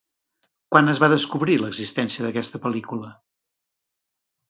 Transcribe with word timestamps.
Quan 0.75 0.89
es 0.93 1.01
va 1.03 1.09
descobrir 1.11 1.59
l'existència 1.65 2.27
d'aquesta 2.27 2.65
pel·lícula? 2.67 3.15